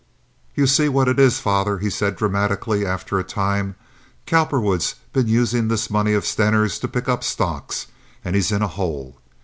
"You 0.55 0.65
see 0.65 0.89
what 0.89 1.07
it 1.07 1.19
is, 1.19 1.39
father," 1.39 1.77
he 1.77 1.91
said, 1.91 2.15
dramatically, 2.15 2.83
after 2.87 3.19
a 3.19 3.23
time. 3.23 3.75
"Cowperwood's 4.25 4.95
been 5.13 5.27
using 5.27 5.67
this 5.67 5.91
money 5.91 6.13
of 6.13 6.25
Stener's 6.25 6.79
to 6.79 6.87
pick 6.87 7.07
up 7.07 7.23
stocks, 7.23 7.85
and 8.25 8.35
he's 8.35 8.51
in 8.51 8.63
a 8.63 8.67
hole. 8.67 9.19